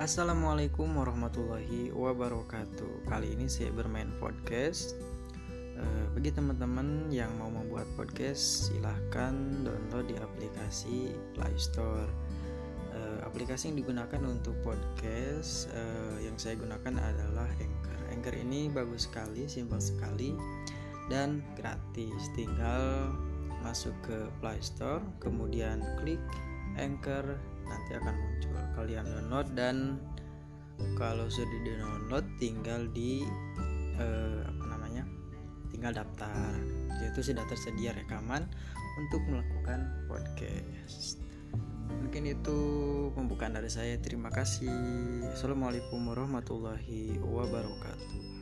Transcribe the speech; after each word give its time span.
Assalamualaikum 0.00 0.96
warahmatullahi 0.96 1.92
wabarakatuh. 1.92 3.04
Kali 3.04 3.36
ini 3.36 3.52
saya 3.52 3.68
bermain 3.68 4.08
podcast. 4.16 4.96
Eh, 5.52 6.04
bagi 6.16 6.32
teman-teman 6.32 7.12
yang 7.12 7.28
mau 7.36 7.52
membuat 7.52 7.84
podcast, 8.00 8.72
silahkan 8.72 9.36
download 9.60 10.08
di 10.08 10.16
aplikasi 10.16 11.12
Play 11.36 11.52
Store. 11.60 12.08
Eh, 12.96 13.18
aplikasi 13.28 13.68
yang 13.68 13.84
digunakan 13.84 14.24
untuk 14.24 14.56
podcast 14.64 15.68
eh, 15.76 16.24
yang 16.24 16.40
saya 16.40 16.56
gunakan 16.56 16.96
adalah 16.96 17.52
Anchor. 17.60 18.00
Anchor 18.08 18.40
ini 18.40 18.72
bagus 18.72 19.04
sekali, 19.04 19.52
simpel 19.52 19.84
sekali, 19.84 20.32
dan 21.12 21.44
gratis. 21.60 22.32
Tinggal 22.32 23.12
masuk 23.60 23.92
ke 24.08 24.32
Play 24.40 24.64
Store, 24.64 25.04
kemudian 25.20 25.84
klik 26.00 26.24
Anchor 26.80 27.36
nanti 27.68 28.00
akan 28.00 28.14
muncul 28.16 28.59
kalian 28.90 29.06
download 29.06 29.48
dan 29.54 29.76
kalau 30.98 31.30
sudah 31.30 31.46
di 31.62 31.78
download 31.78 32.26
tinggal 32.42 32.90
di 32.90 33.22
eh, 34.02 34.42
apa 34.42 34.64
namanya 34.66 35.06
tinggal 35.70 35.94
daftar. 35.94 36.58
Itu 36.98 37.22
sudah 37.22 37.46
tersedia 37.46 37.94
rekaman 37.94 38.50
untuk 38.98 39.22
melakukan 39.30 40.10
podcast. 40.10 41.22
Mungkin 42.02 42.34
itu 42.34 42.58
pembukaan 43.14 43.54
dari 43.54 43.70
saya. 43.70 43.94
Terima 44.02 44.34
kasih. 44.34 44.74
Assalamualaikum 45.38 46.02
warahmatullahi 46.10 47.14
wabarakatuh 47.22 48.39